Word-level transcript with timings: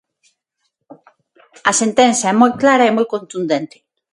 A 1.69 1.71
sentenza 1.81 2.25
é 2.31 2.33
moi 2.41 2.51
clara 2.61 2.85
e 2.89 2.95
moi 2.97 3.07
contundente. 3.13 3.77